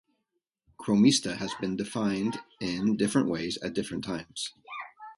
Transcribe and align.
Chromista 0.79 1.37
has 1.37 1.53
been 1.61 1.75
defined 1.75 2.39
in 2.59 2.97
different 2.97 3.29
ways 3.29 3.59
at 3.61 3.73
different 3.75 4.03
times. 4.03 4.51